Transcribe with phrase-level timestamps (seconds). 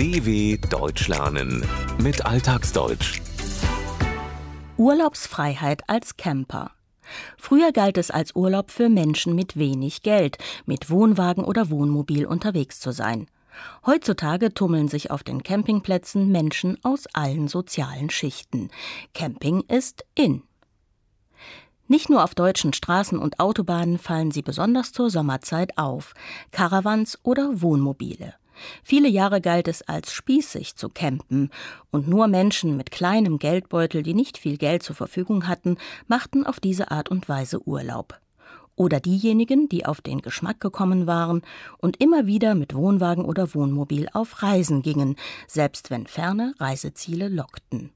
[0.00, 1.62] DW Deutsch lernen
[2.02, 3.20] mit Alltagsdeutsch.
[4.78, 6.70] Urlaubsfreiheit als Camper.
[7.36, 12.80] Früher galt es als Urlaub für Menschen mit wenig Geld, mit Wohnwagen oder Wohnmobil unterwegs
[12.80, 13.26] zu sein.
[13.84, 18.70] Heutzutage tummeln sich auf den Campingplätzen Menschen aus allen sozialen Schichten.
[19.12, 20.44] Camping ist in.
[21.88, 26.14] Nicht nur auf deutschen Straßen und Autobahnen fallen sie besonders zur Sommerzeit auf,
[26.52, 28.39] Caravans oder Wohnmobile.
[28.82, 31.50] Viele Jahre galt es als spießig zu campen,
[31.90, 36.60] und nur Menschen mit kleinem Geldbeutel, die nicht viel Geld zur Verfügung hatten, machten auf
[36.60, 38.20] diese Art und Weise Urlaub
[38.80, 41.42] oder diejenigen, die auf den Geschmack gekommen waren
[41.78, 47.90] und immer wieder mit Wohnwagen oder Wohnmobil auf Reisen gingen, selbst wenn ferne Reiseziele lockten.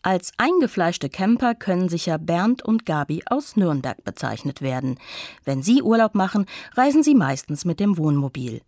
[0.00, 4.98] Als eingefleischte Camper können sicher Bernd und Gabi aus Nürnberg bezeichnet werden.
[5.44, 8.62] Wenn sie Urlaub machen, reisen sie meistens mit dem Wohnmobil.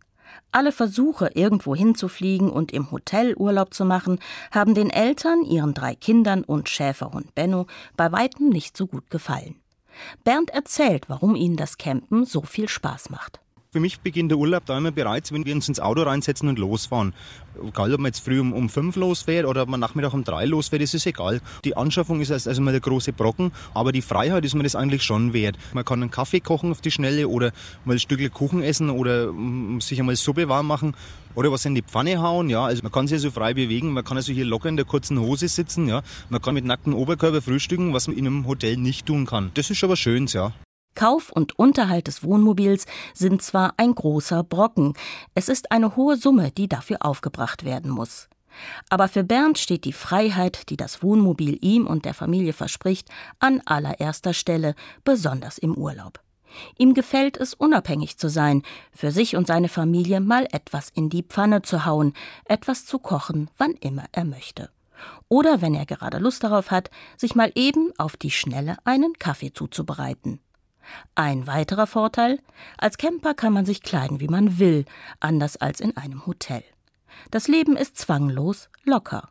[0.53, 4.19] Alle Versuche, irgendwo hinzufliegen und im Hotel Urlaub zu machen,
[4.51, 9.57] haben den Eltern, ihren drei Kindern und Schäferhund Benno bei weitem nicht so gut gefallen.
[10.25, 13.41] Bernd erzählt, warum ihnen das Campen so viel Spaß macht.
[13.75, 16.61] Für mich beginnt der Urlaub da immer bereits, wenn wir uns ins Auto reinsetzen und
[16.61, 17.13] losfahren.
[17.61, 20.45] Egal, ob man jetzt früh um, um fünf losfährt oder ob man Nachmittag um drei
[20.45, 21.41] losfährt, das ist egal.
[21.65, 25.03] Die Anschaffung ist also mal der große Brocken, aber die Freiheit ist mir das eigentlich
[25.03, 25.57] schon wert.
[25.73, 27.51] Man kann einen Kaffee kochen auf die Schnelle oder
[27.85, 30.95] mal ein Stück Kuchen essen oder um, sich einmal Suppe warm machen
[31.35, 32.51] oder was in die Pfanne hauen.
[32.51, 34.87] Ja, also man kann sich so frei bewegen, man kann also hier locker in der
[34.87, 35.89] kurzen Hose sitzen.
[35.89, 39.51] Ja, man kann mit nacktem Oberkörper frühstücken, was man in einem Hotel nicht tun kann.
[39.55, 40.53] Das ist schon was Schönes, ja.
[41.05, 44.95] Kauf und Unterhalt des Wohnmobils sind zwar ein großer Brocken,
[45.35, 48.31] es ist eine hohe Summe, die dafür aufgebracht werden muss.
[48.89, 53.61] Aber für Bernd steht die Freiheit, die das Wohnmobil ihm und der Familie verspricht, an
[53.67, 56.21] allererster Stelle, besonders im Urlaub.
[56.79, 61.23] Ihm gefällt es, unabhängig zu sein, für sich und seine Familie mal etwas in die
[61.23, 62.15] Pfanne zu hauen,
[62.47, 64.71] etwas zu kochen, wann immer er möchte.
[65.29, 66.89] Oder, wenn er gerade Lust darauf hat,
[67.19, 70.41] sich mal eben auf die Schnelle einen Kaffee zuzubereiten.
[71.15, 72.41] Ein weiterer Vorteil,
[72.79, 74.85] als Camper kann man sich kleiden, wie man will,
[75.21, 76.63] anders als in einem Hotel.
[77.31, 79.31] Das Leben ist zwanglos, locker.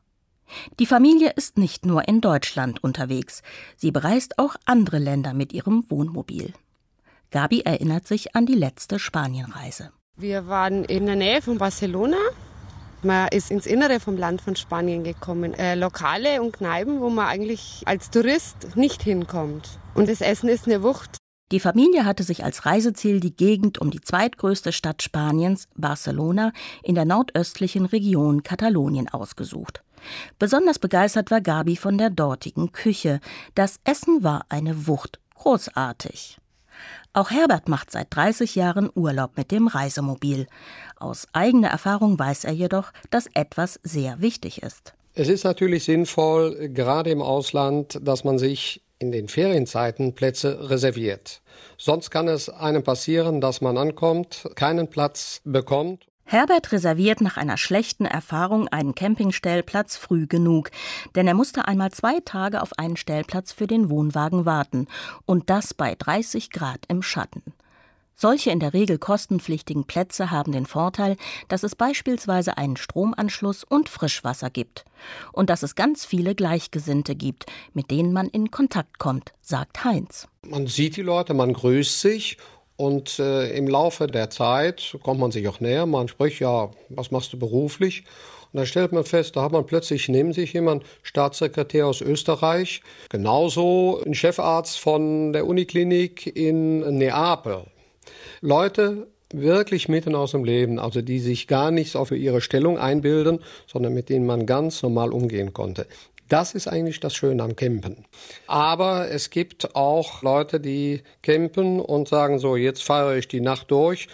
[0.79, 3.41] Die Familie ist nicht nur in Deutschland unterwegs,
[3.75, 6.53] sie bereist auch andere Länder mit ihrem Wohnmobil.
[7.31, 9.91] Gabi erinnert sich an die letzte Spanienreise.
[10.15, 12.17] Wir waren in der Nähe von Barcelona.
[13.01, 15.55] Man ist ins Innere vom Land von Spanien gekommen.
[15.55, 19.79] Äh, Lokale und Kneipen, wo man eigentlich als Tourist nicht hinkommt.
[19.95, 21.17] Und das Essen ist eine Wucht.
[21.51, 26.95] Die Familie hatte sich als Reiseziel die Gegend um die zweitgrößte Stadt Spaniens, Barcelona, in
[26.95, 29.83] der nordöstlichen Region Katalonien ausgesucht.
[30.39, 33.19] Besonders begeistert war Gabi von der dortigen Küche.
[33.55, 36.37] Das Essen war eine Wucht, großartig.
[37.13, 40.47] Auch Herbert macht seit 30 Jahren Urlaub mit dem Reisemobil.
[40.97, 44.93] Aus eigener Erfahrung weiß er jedoch, dass etwas sehr wichtig ist.
[45.13, 51.41] Es ist natürlich sinnvoll, gerade im Ausland, dass man sich in den Ferienzeiten Plätze reserviert.
[51.77, 56.07] Sonst kann es einem passieren, dass man ankommt, keinen Platz bekommt.
[56.23, 60.71] Herbert reserviert nach einer schlechten Erfahrung einen Campingstellplatz früh genug,
[61.15, 64.87] denn er musste einmal zwei Tage auf einen Stellplatz für den Wohnwagen warten,
[65.25, 67.43] und das bei 30 Grad im Schatten.
[68.15, 73.89] Solche in der Regel kostenpflichtigen Plätze haben den Vorteil, dass es beispielsweise einen Stromanschluss und
[73.89, 74.85] Frischwasser gibt
[75.31, 80.27] und dass es ganz viele Gleichgesinnte gibt, mit denen man in Kontakt kommt, sagt Heinz.
[80.47, 82.37] Man sieht die Leute, man grüßt sich
[82.75, 85.85] und äh, im Laufe der Zeit kommt man sich auch näher.
[85.85, 88.03] Man spricht ja, was machst du beruflich?
[88.51, 92.81] Und dann stellt man fest, da hat man plötzlich neben sich jemand, Staatssekretär aus Österreich,
[93.09, 97.65] genauso ein Chefarzt von der Uniklinik in Neapel.
[98.43, 103.39] Leute wirklich mitten aus dem Leben, also die sich gar nichts auf ihre Stellung einbilden,
[103.67, 105.87] sondern mit denen man ganz normal umgehen konnte.
[106.27, 108.03] Das ist eigentlich das Schöne am Campen.
[108.45, 113.71] Aber es gibt auch Leute, die campen und sagen so, jetzt feiere ich die Nacht
[113.71, 114.09] durch.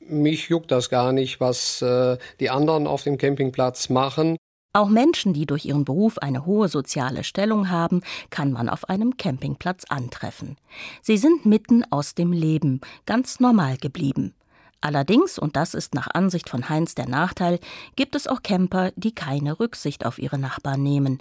[0.00, 4.38] Mich juckt das gar nicht, was äh, die anderen auf dem Campingplatz machen.
[4.76, 8.00] Auch Menschen, die durch ihren Beruf eine hohe soziale Stellung haben,
[8.30, 10.56] kann man auf einem Campingplatz antreffen.
[11.00, 14.34] Sie sind mitten aus dem Leben, ganz normal geblieben.
[14.80, 17.60] Allerdings, und das ist nach Ansicht von Heinz der Nachteil,
[17.94, 21.18] gibt es auch Camper, die keine Rücksicht auf ihre Nachbarn nehmen.